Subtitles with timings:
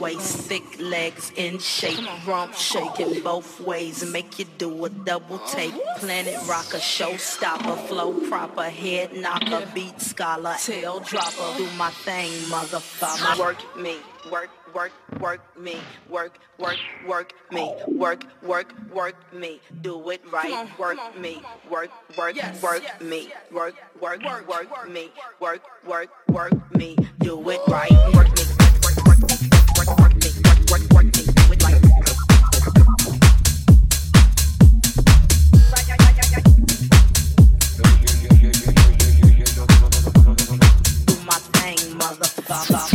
[0.00, 5.38] waist, thick legs in shape, rump shaking both ways, and make you do a double
[5.40, 5.74] take.
[5.96, 11.56] Planet rocker, showstopper, flow proper, head knocker, beat scholar, tail dropper.
[11.56, 13.38] Do my thing, motherfucker.
[13.38, 13.96] Work me,
[14.30, 15.76] work, work, work me,
[16.08, 19.60] work, work, work me, work, work, work me.
[19.80, 25.10] Do it right, work me, work, work, work me, work, work, work me,
[25.40, 26.96] work, work, work me.
[27.20, 28.44] Do it right, work me,
[28.82, 29.53] work, work, work me,
[42.62, 42.93] stop, stop.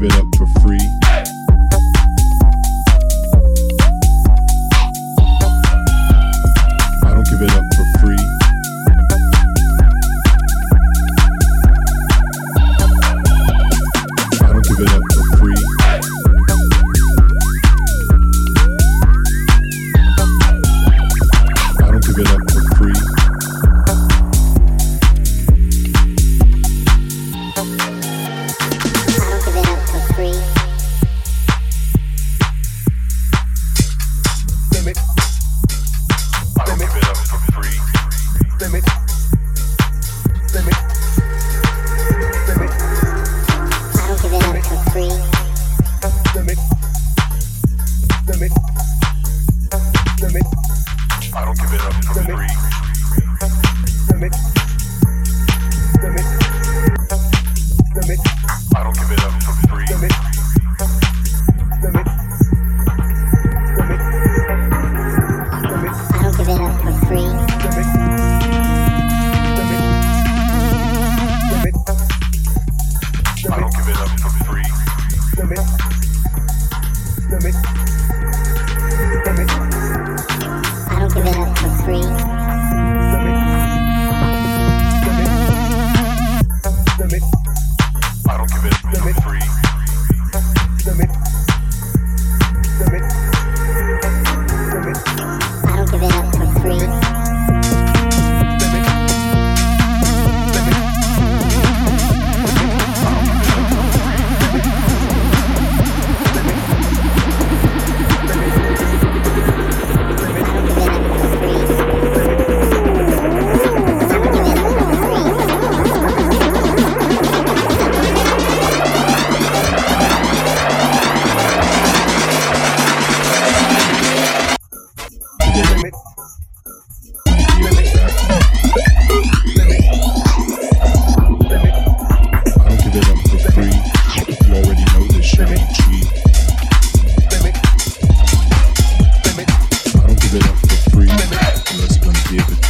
[0.00, 0.46] Give it up for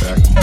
[0.00, 0.39] back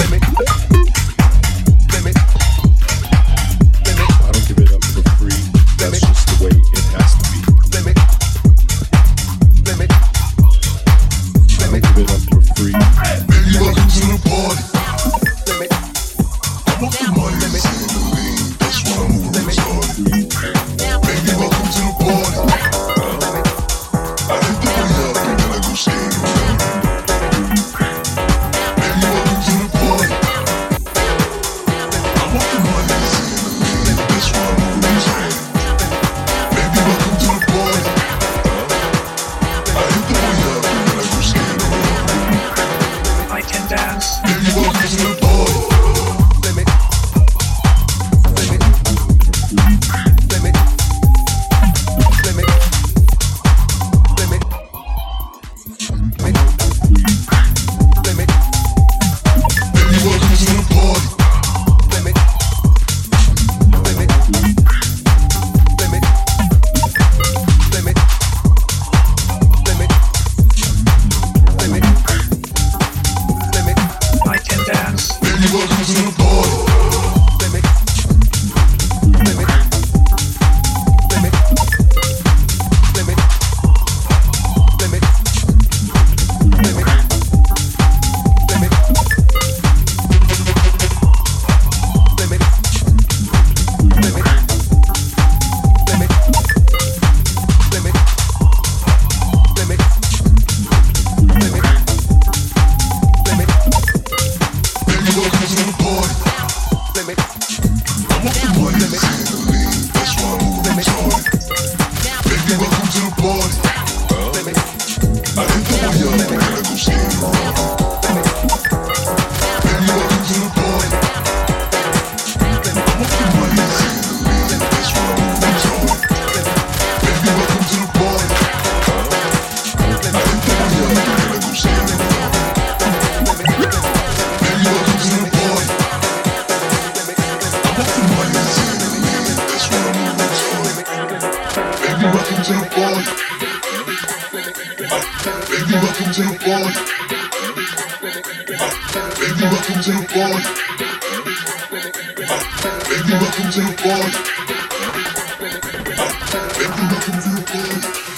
[157.07, 158.16] can you play?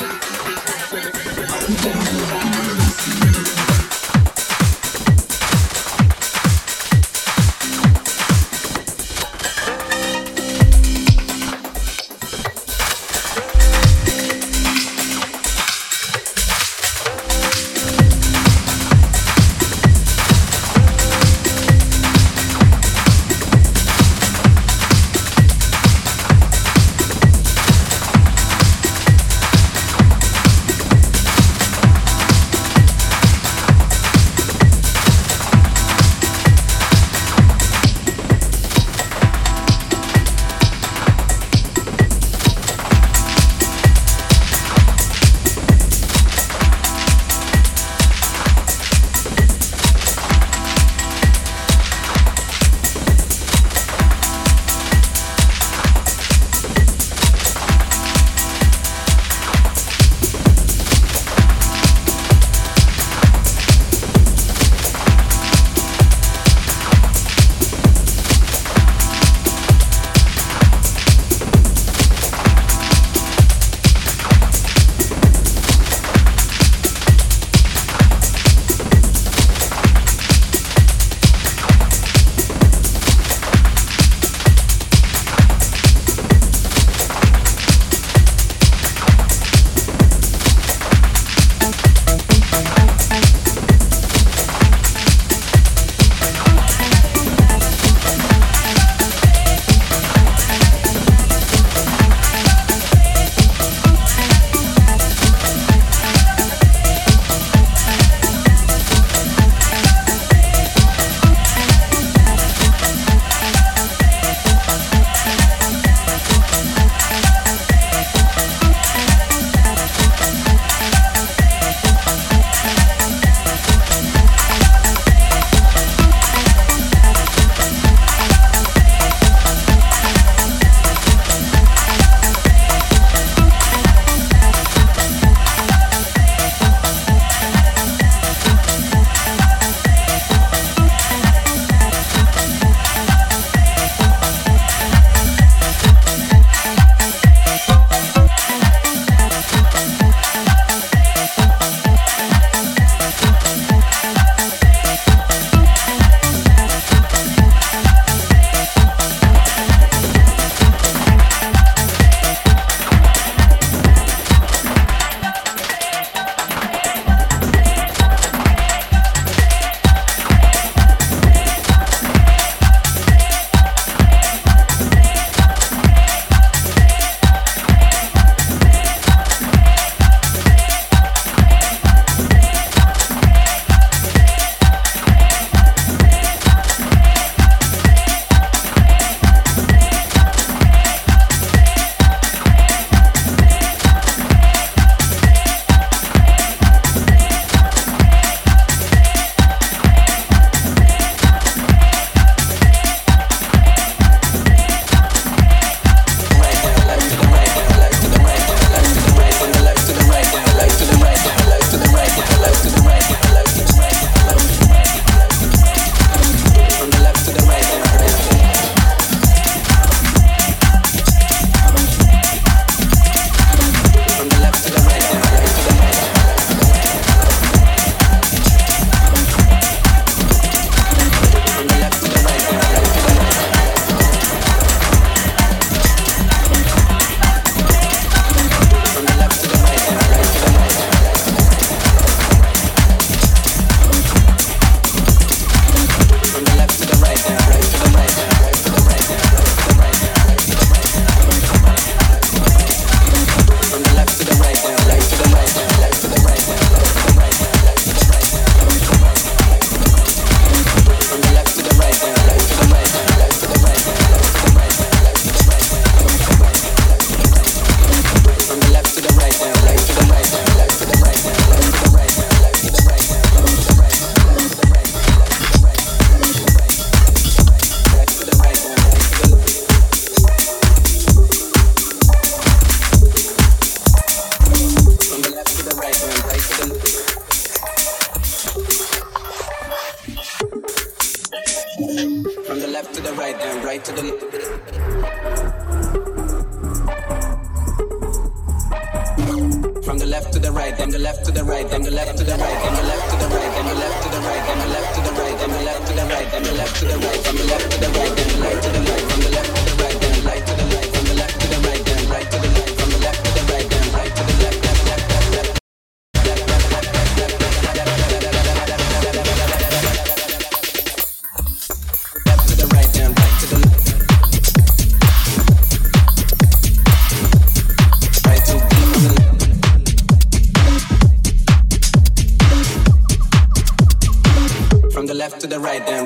[335.60, 335.99] right there.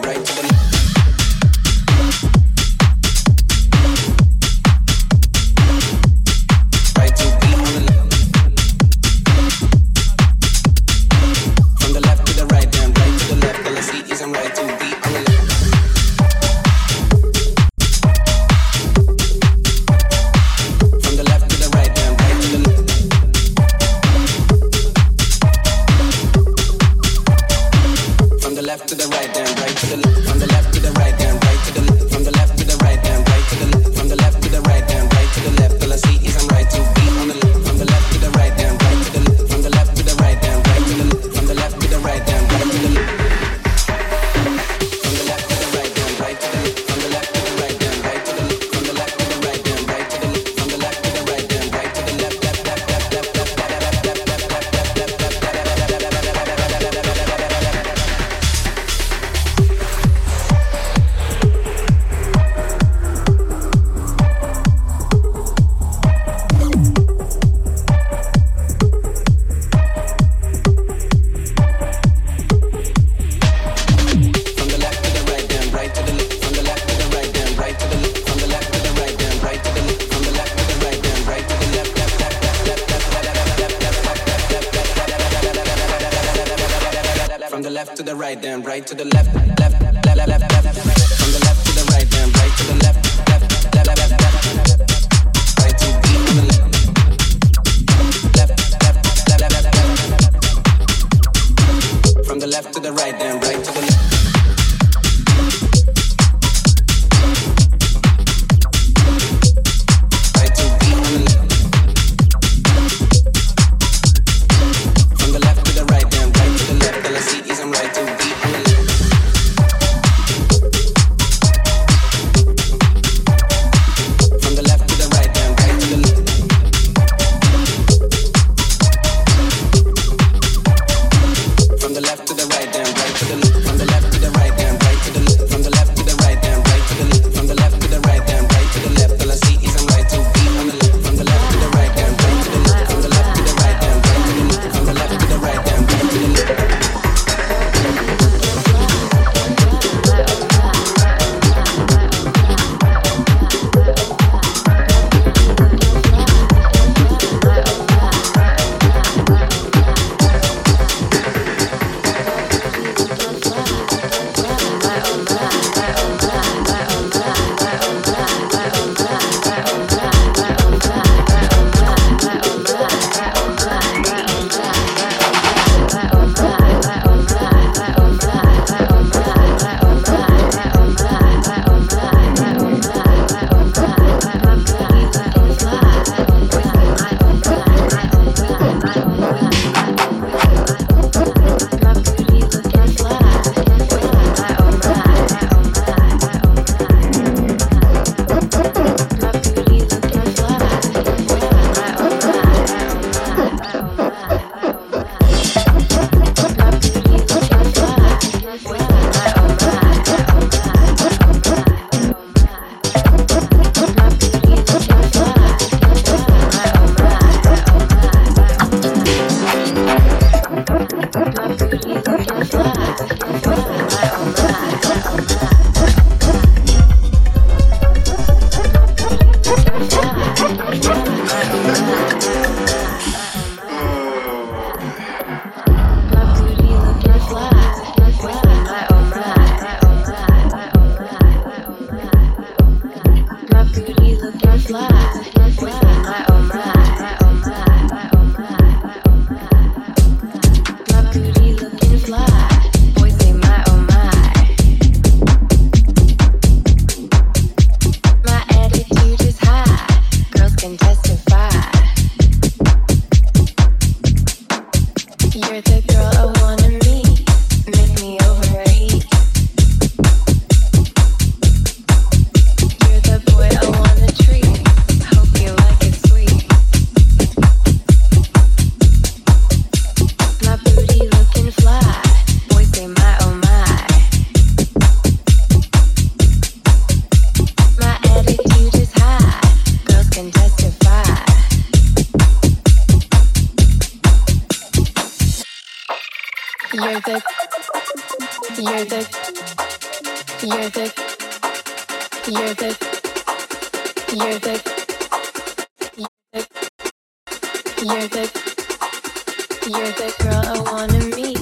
[309.65, 311.32] You're the girl I wanna meet.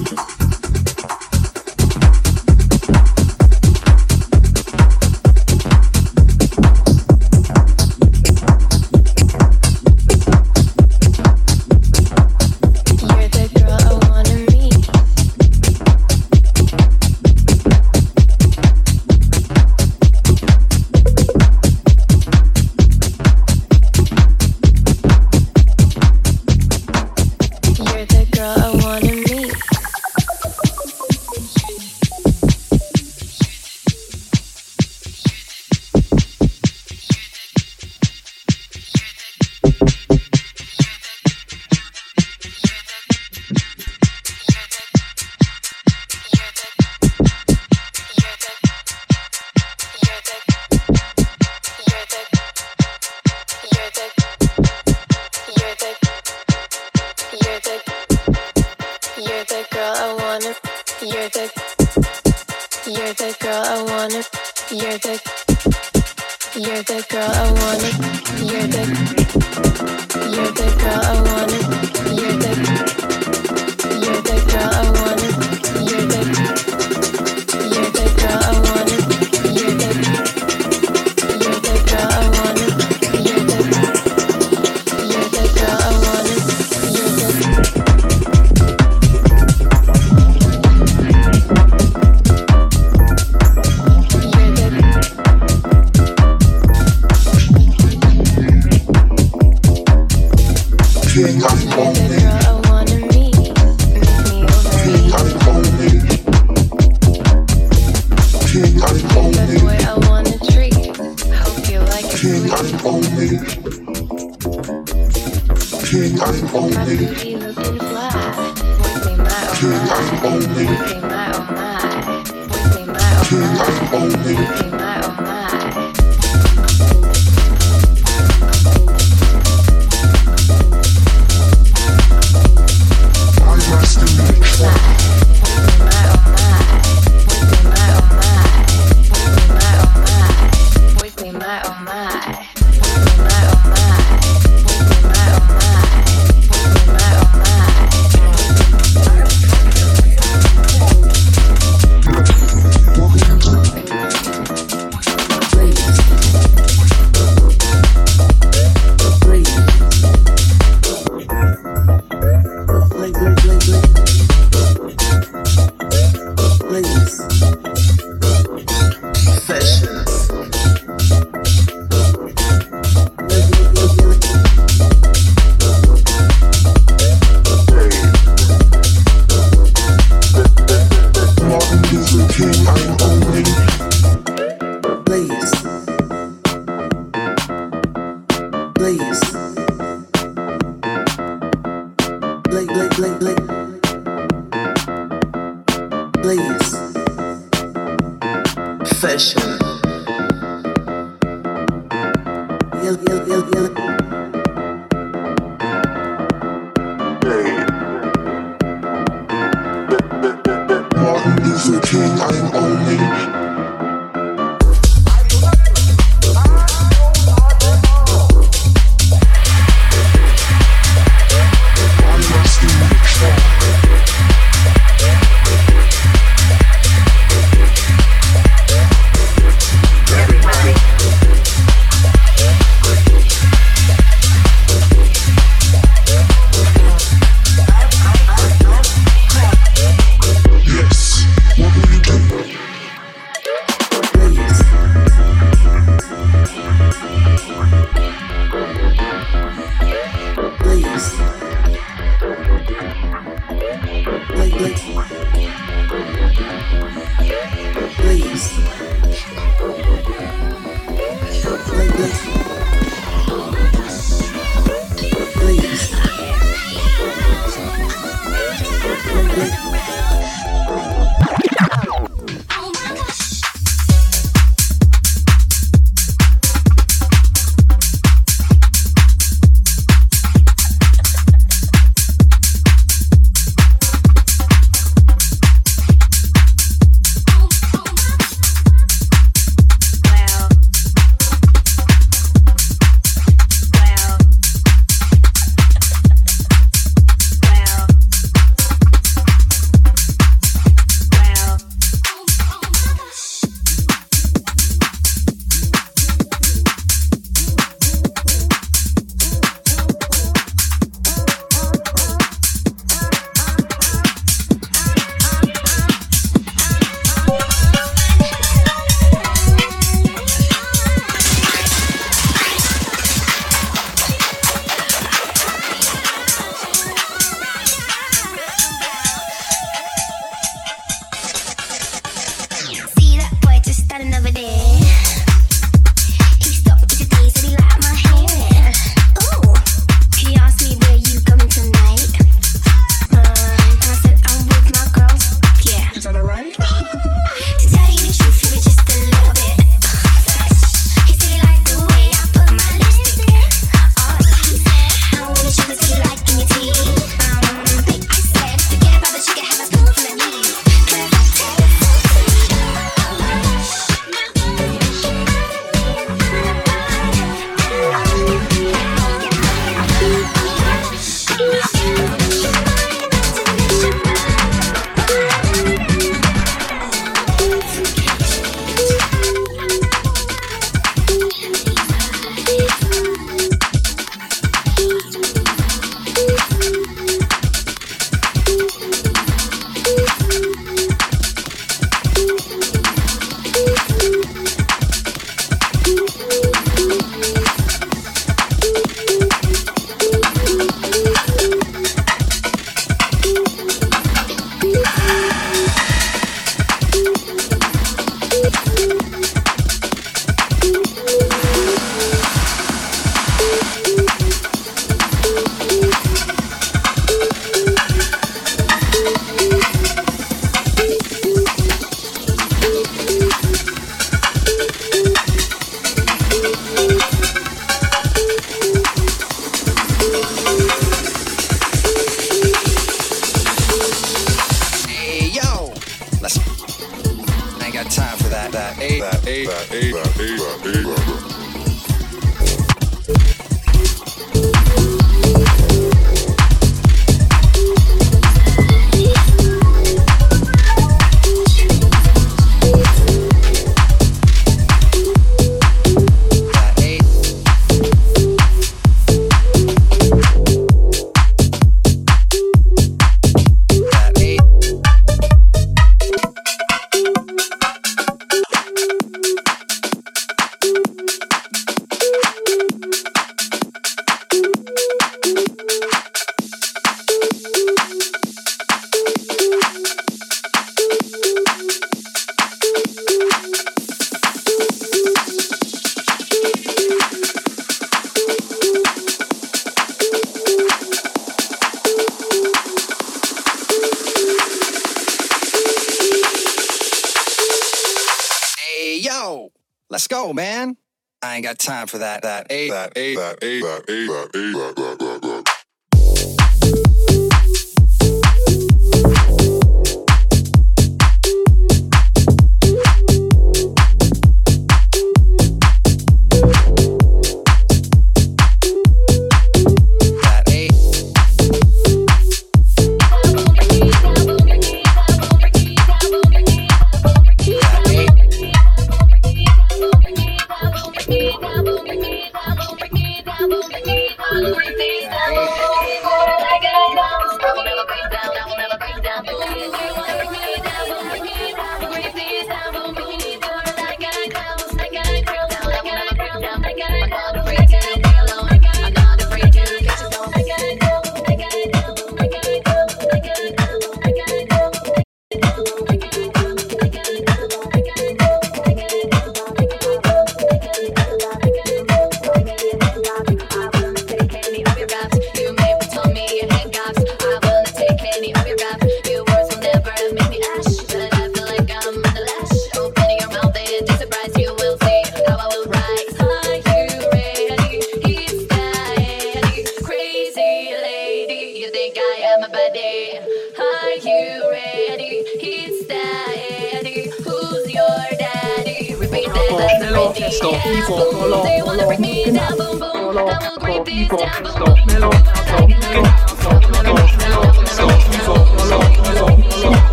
[501.52, 502.22] got time for that.
[502.22, 502.70] That eight.
[502.70, 503.16] That eight.
[503.16, 503.62] That eight.
[503.62, 504.06] That eight.
[504.06, 504.52] That eight.
[504.54, 504.98] That eight.
[504.98, 505.31] That eight.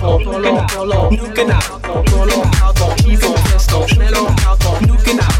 [0.00, 4.34] Nuken ab, Nuken ab, Tiefer, fester, schneller,
[4.86, 5.34] Nuken ab,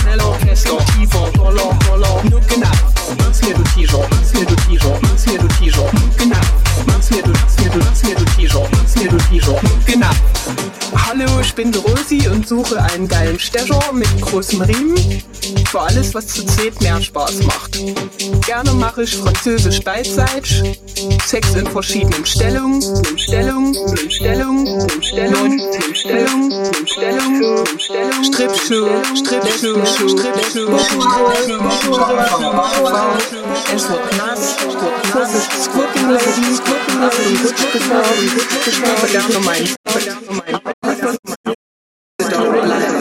[0.00, 2.76] schneller, fester, tiefer, doller, doller, Nuken ab,
[3.18, 6.46] mach's mir du T-Shirt, mach's mir du T-Shirt, mach's mir du T-Shirt, Nuken ab,
[6.86, 10.02] mach's mir du, mach's mir du, mach's mir du T-Shirt, mach's mir du T-Shirt, Nuken
[10.04, 10.16] ab.
[11.08, 15.22] Hallo, ich bin Rosi und suche einen geilen Stecher mit großem Riemen
[15.66, 17.78] für alles, was zu zählt mehr Spaß macht.
[18.46, 20.62] Gerne mache ich Französisch beidseits,
[21.26, 27.78] Sex in verschiedenen Stellungen, nimm Stellung, nimm Stellung, nimm Stellung, nimm Stellung, nimm Stellung, nimm
[27.78, 30.68] Stellung, Stripschuh, Stripschuh, Stripschuh,
[33.74, 34.56] es wird nass,
[35.64, 40.60] Squirting Lady, Squirting Lady, Witch Gefahr, Witch Gefahr, verderbe mein, verderbe mein,
[42.20, 42.95] verderbe mein,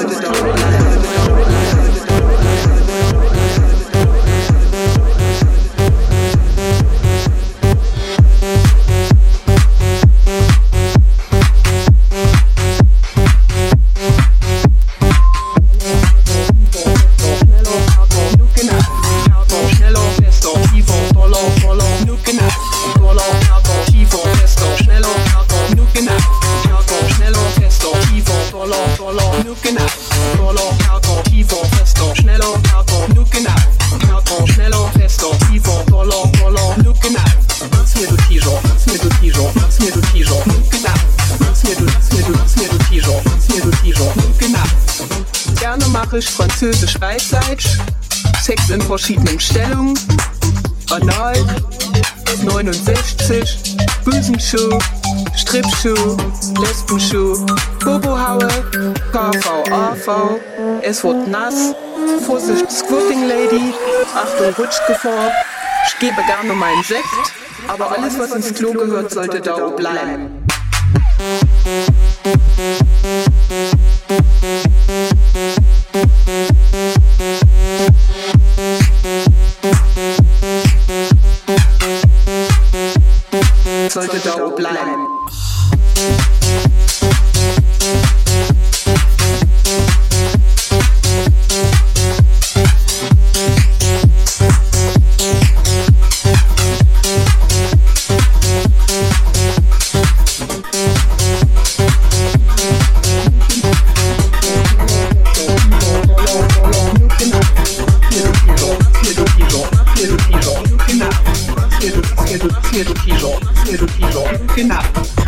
[29.62, 29.86] genau.
[30.38, 34.48] Voller, tiefer, fester, schneller, härter, genug, genau.
[34.48, 37.20] Schneller, fester, tiefer, voller, voller, genug, genau.
[37.72, 40.90] Mach's du T-Shirt, mach's du T-Shirt, mach's du T-Shirt, genau.
[41.40, 44.26] Mach's du, mach's mir du, du T-Shirt.
[45.60, 47.78] Gerne mache ich französisch Weitdeutsch,
[48.42, 49.98] Sex in verschiedenen Stellungen,
[50.92, 51.36] anal,
[52.44, 54.78] 69, Büsenschuh,
[55.38, 56.18] Strippschuh,
[56.62, 57.46] Lesbenschuh,
[57.84, 58.48] Bobohaue,
[59.12, 60.40] KVAV,
[60.82, 61.74] es wird nass,
[62.26, 63.74] Vorsicht Squirting Lady,
[64.16, 65.32] Achtung Rutschgefahr,
[65.88, 67.06] ich gebe gerne meinen Sekt,
[67.68, 70.46] aber alles was ins Klo gehört sollte da auch bleiben.
[83.90, 84.56] Sollte da auch
[112.76, 115.25] Tiro, tiro, tiro, tiro, genau.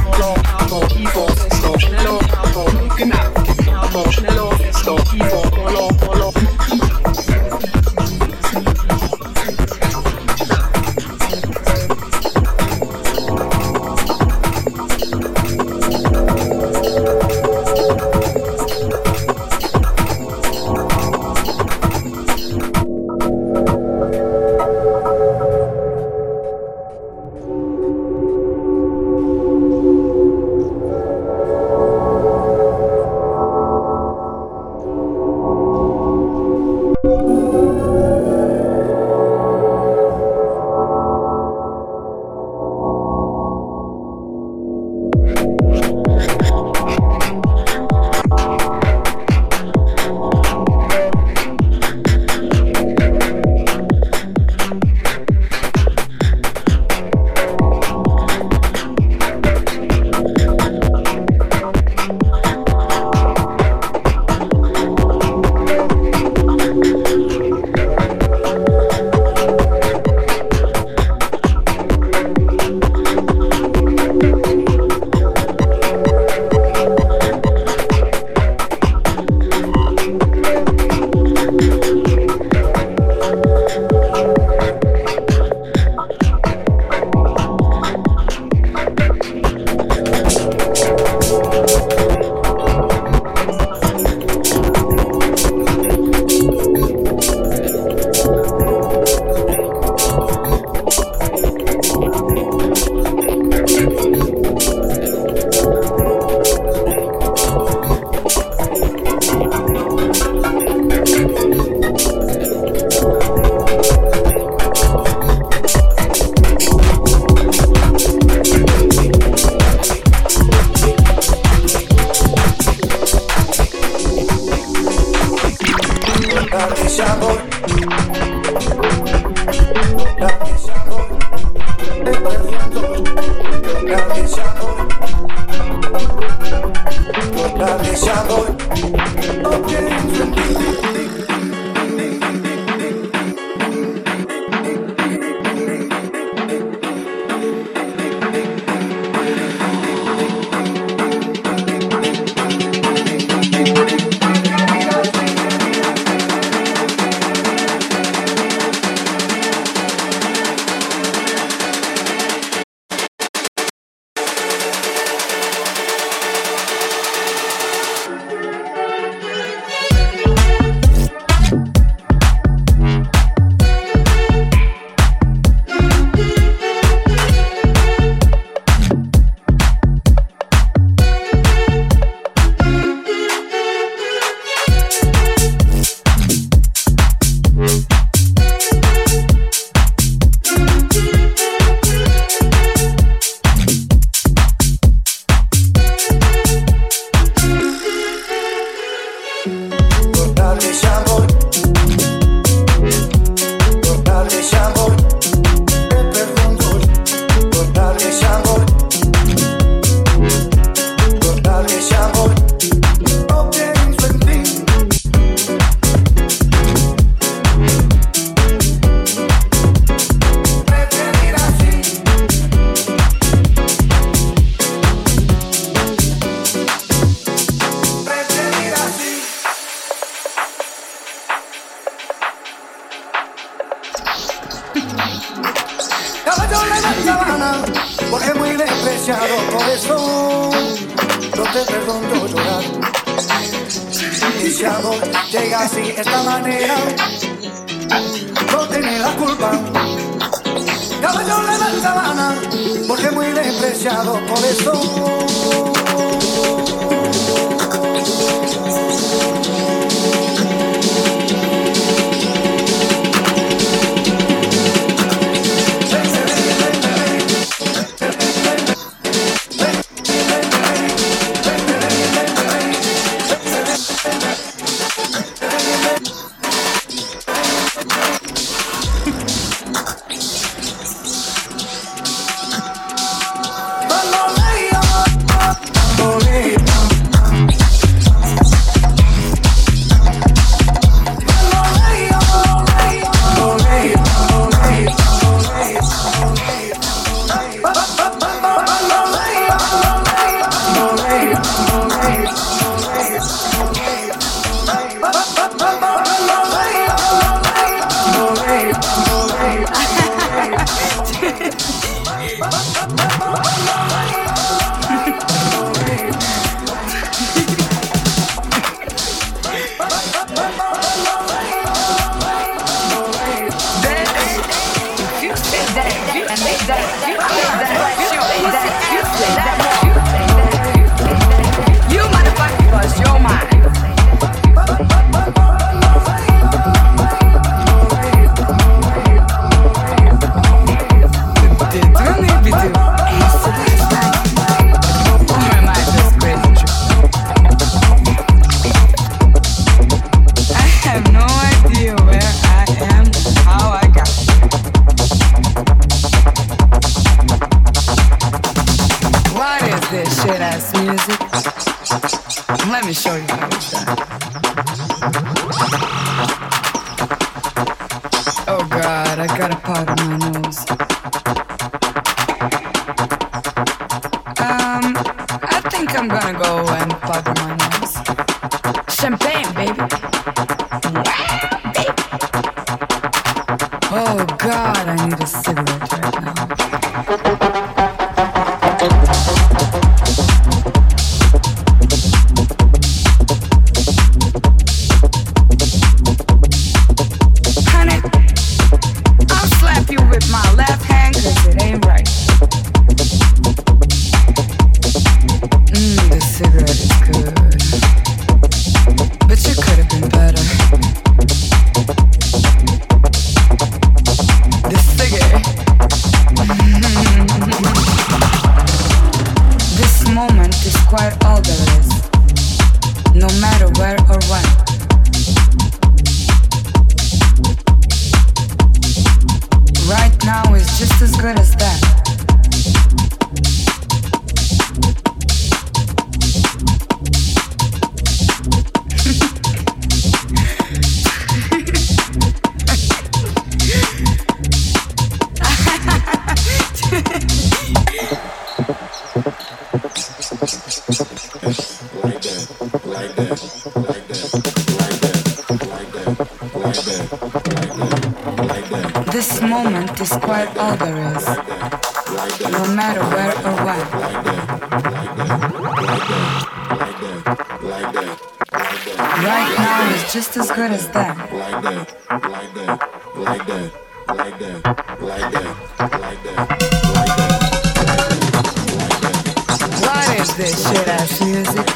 [479.81, 481.67] What is this shit ass music?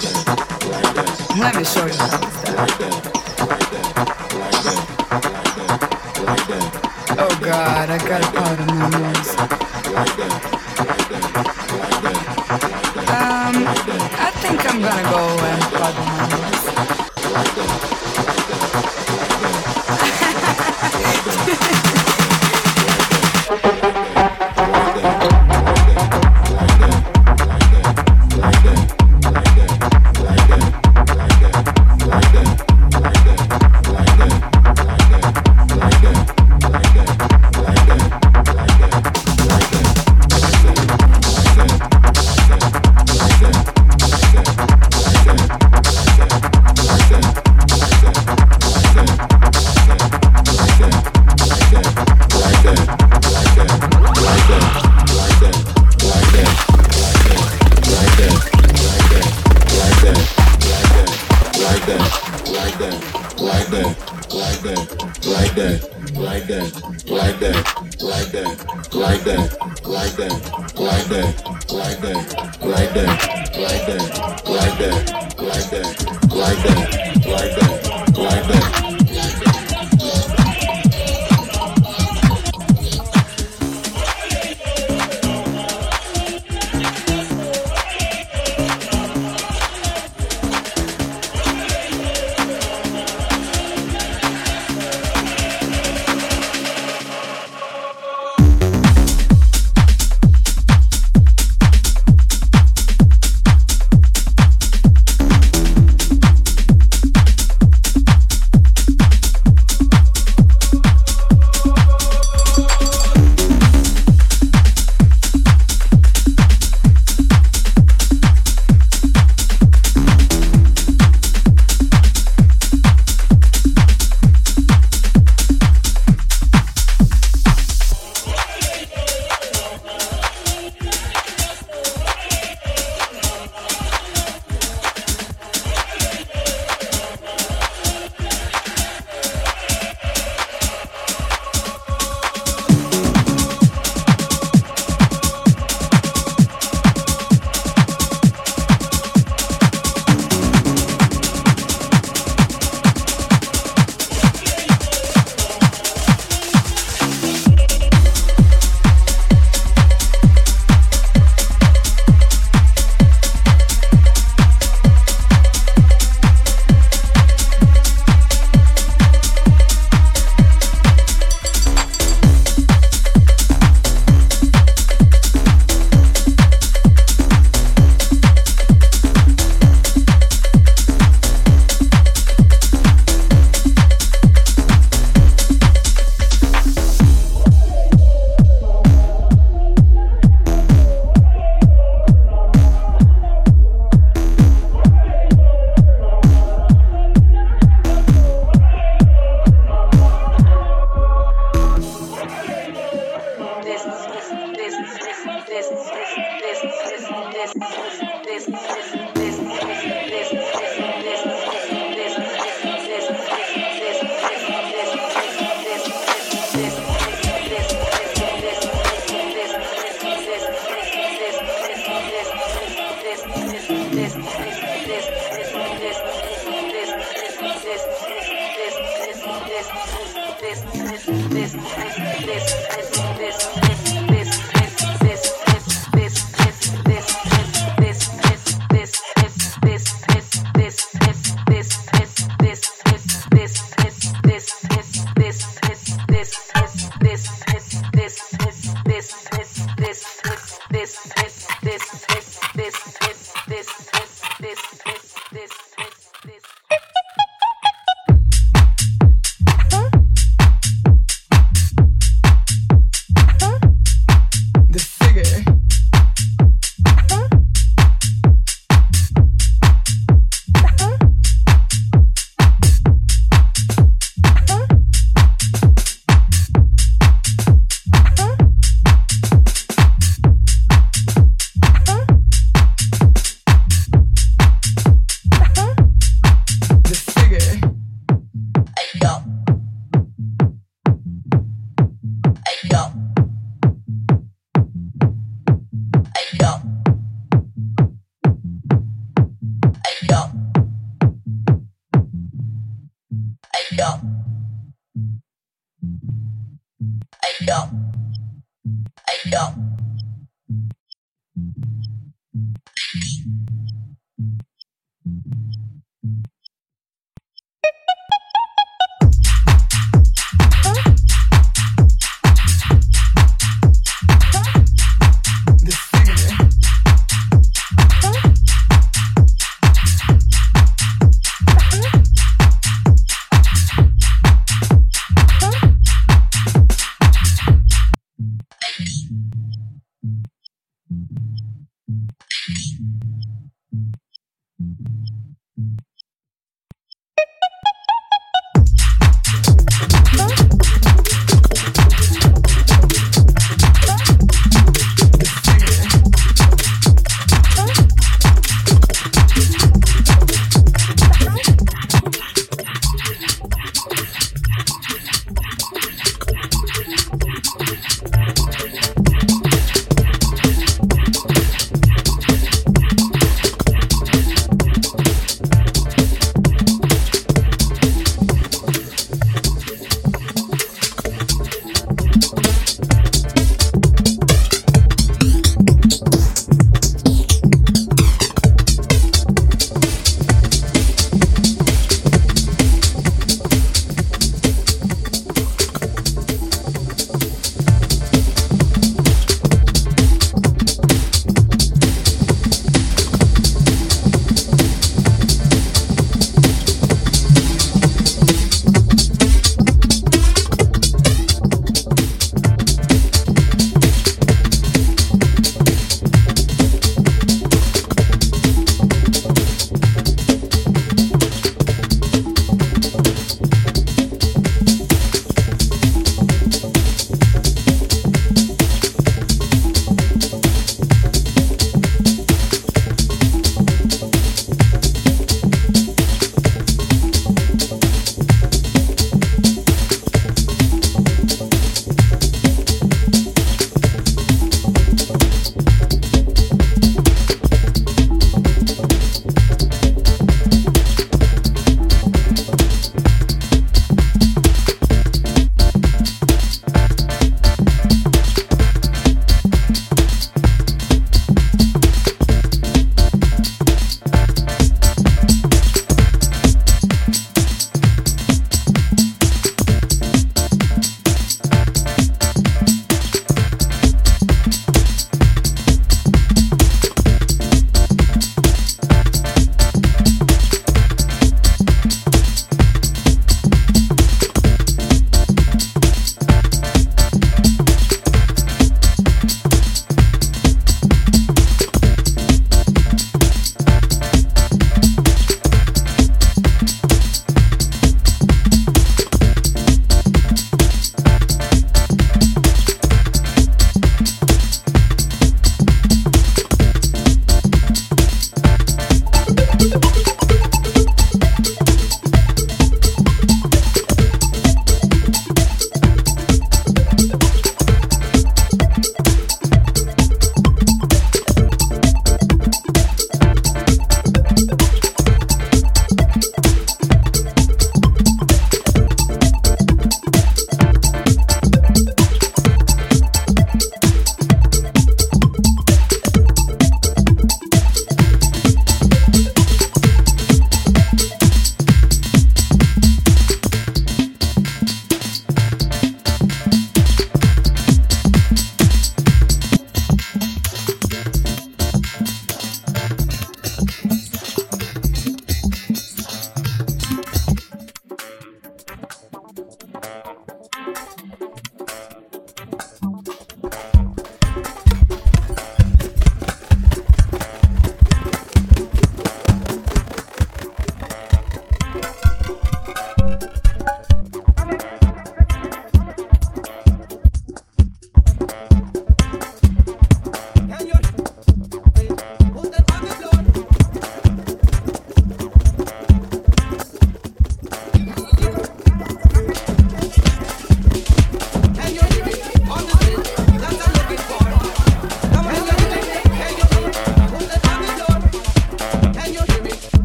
[1.39, 2.55] Let me show you something.
[7.17, 9.31] Oh God, I got a part of my nose.
[13.09, 13.55] Um,
[14.19, 15.40] I think I'm gonna go.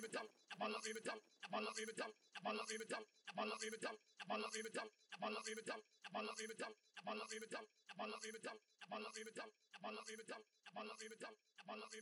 [0.00, 0.74] Ball
[8.14, 8.57] of the metal,